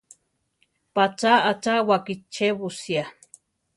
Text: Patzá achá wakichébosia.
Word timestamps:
Patzá 0.95 1.33
achá 1.51 1.73
wakichébosia. 1.87 3.03